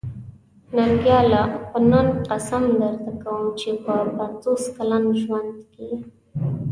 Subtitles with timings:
[0.75, 1.43] ننګياله!
[1.71, 5.89] په ننګ قسم درته کوم چې په پنځوس کلن ژوند کې.